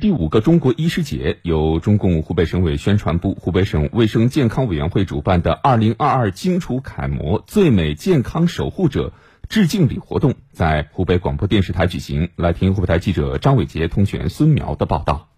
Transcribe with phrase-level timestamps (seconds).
[0.00, 9.12] 第五个中国医师节由中共湖北省委宣传部、湖北省卫生健康委员会主办的“二零二二荆楚楷模最美健康守护者”
[9.48, 12.30] 致敬礼活动在湖北广播电视台举行。
[12.36, 15.28] 来听湖北台记者张伟杰、通讯员孙苗的报道。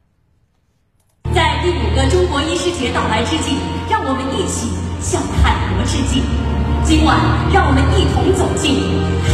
[1.33, 3.57] 在第五个中国医师节到来之际，
[3.89, 4.69] 让我们一起
[5.01, 6.40] 向楷模致敬。
[6.91, 7.21] 今晚，
[7.55, 8.75] 让我们一同走进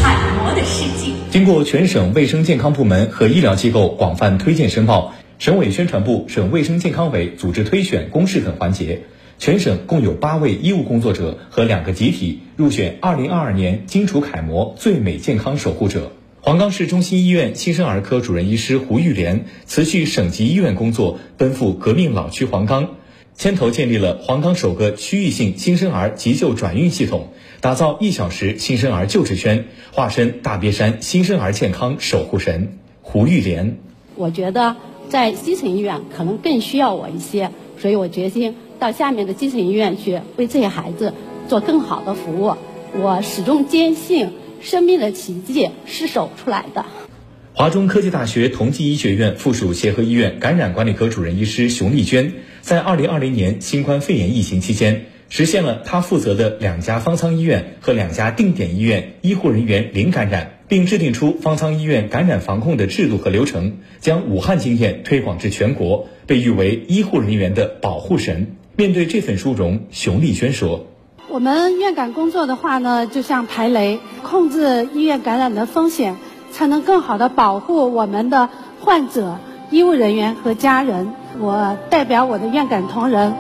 [0.02, 1.10] 楷模的世界。
[1.30, 9.04] 经过全省卫生健康部门和医疗机构广泛推荐申报，省委宣传部、省卫生健康委组织推选公示等环节，
[9.38, 16.12] 全省共有八位医务工作者和两个集体入选2022年荆楚楷模最美健康守护者。
[16.42, 22.90] 黄冈市中心医院新生儿科主任医师胡玉莲辞去省级医院工作，奔赴革命老区黄冈。
[23.36, 27.28] 牵头建立了黄冈首个区域性新生儿急救转运系统，
[27.60, 33.76] 打造一小时新生儿救治圈，化身大别山新生儿健康守护神胡玉莲。
[34.14, 34.76] 我觉得
[35.10, 41.12] 在基层医院可能更需要我一些，所以我决心到下面的基层医院去为这些孩子
[41.46, 42.54] 做更好的服务。
[42.98, 44.30] 我始终坚信，
[44.62, 46.86] 生命的奇迹是守出来的。
[47.52, 52.32] 华中科技大学同济医学院附属协和医院感染管理科主任医师熊丽娟，
[52.66, 68.56] 在2020年新冠肺炎疫情期间，实现了他负责的两家方舱医院和两家定点医院医护人员零感染，并制定出方舱医院感染防控的制度和流程，将武汉经验推广至全国，被誉为医护人员的保护神。
[68.74, 70.88] 面对这份殊荣，熊丽娟说
[71.30, 76.16] ：“我们院感工作的话呢，就像排雷，控制医院感染的风险。”
[76.50, 78.48] 才能更好的保护我们的
[78.80, 79.38] 患者、
[79.70, 81.12] 医务人员和家人。
[81.38, 83.34] 我代表我的院感同仁，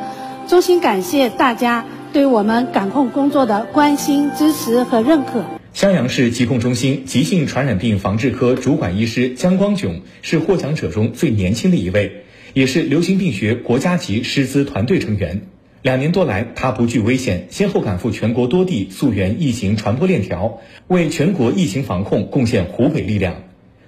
[0.46, 5.44] 衷心感谢大家对我们感控工作的关心、支持和认可。
[5.72, 15.42] 襄阳市疾控中心急性传染病防治科主管医师姜光炯是获奖者中最年轻的一位，也是流行病学国家级师资团队成员。
[15.82, 23.34] 两年多来，他不惧危险，先后赶赴全国多地溯源疫情传播链条，为全国疫情防控贡献湖北力量。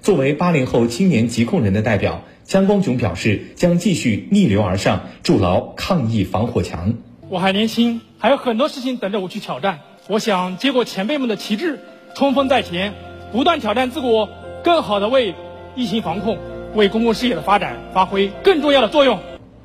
[0.09, 6.95] 作为八零后青年疾控人的代表，姜光炯表示将继续逆流而上，筑牢抗疫防火墙。
[7.29, 9.81] 我还年轻，还有很多事情等着我去挑战。
[10.09, 11.79] 我想接过前辈们的旗帜，
[12.15, 12.95] 冲锋在前，
[13.33, 14.31] 不断挑战自我，
[14.65, 15.35] 更好的为
[15.77, 16.39] 疫情防控、
[16.75, 19.19] 为公共事业的发展发挥更重要的作用。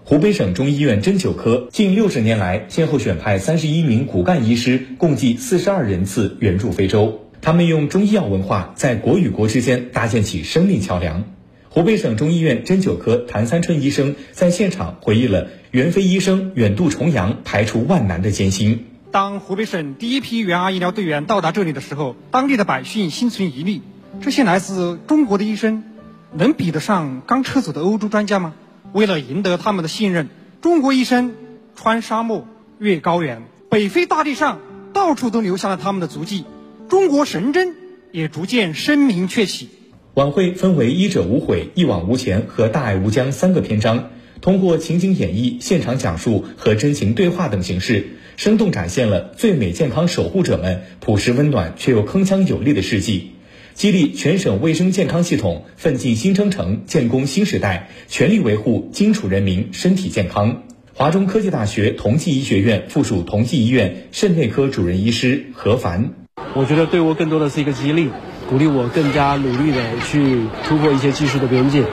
[0.03, 7.21] 湖北省中医院针灸科近六十年来，先后选派三十一名骨干医师，共计四十二人次援助非洲。
[7.43, 11.25] 他们用中医药文化，在国与国之间搭建起生命桥梁。
[11.67, 18.85] 湖北省中医院针灸科谭三春医生在现场回忆了袁飞医生远渡重洋、排除万难的艰辛。
[19.11, 23.81] 当湖北省第一批援鄂医疗队员到达这里的时候，当地的百姓心存疑虑：
[24.21, 25.83] 这些来自中国的医生，
[26.31, 28.53] 能比得上刚撤走的欧洲专家吗？
[28.93, 30.29] 为了赢得他们的信任，
[30.61, 31.33] 中国医生
[31.75, 32.47] 穿沙漠、
[32.79, 34.59] 越高原，北非大地上
[34.93, 36.45] 到处都留下了他们的足迹，
[36.93, 37.73] 中国神针
[38.11, 39.67] 也逐渐声名鹊起。
[40.13, 44.11] 晚会分为“医者无悔、一往无前”和“大爱无疆”三个篇章，
[44.41, 53.31] 通过情景演绎、现场讲述和真情对话等形式，生动展现了最美健康守护者们朴实温暖却又铿锵有力的事迹。
[53.73, 60.61] 激励全省卫生健康系统奋进新征程、建功新时代，全力维护荆楚人民身体健康。
[60.93, 66.13] 华中科技大学同济医学院附属同济医院肾内科主任医师何凡，
[66.55, 68.09] 我觉得对我更多的是一个激励，
[68.47, 71.83] 鼓励我更加努力的去突破一些技术的边界，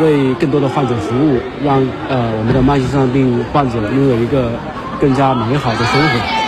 [0.00, 1.78] 为更多的患者服务，让
[2.08, 4.52] 呃我们的慢性肾脏病患者拥有一个
[5.00, 6.39] 更加美好的生活。